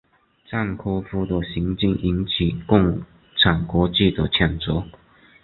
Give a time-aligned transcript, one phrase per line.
[0.49, 3.03] 赞科夫的行径引起共
[3.37, 4.83] 产国际的谴责。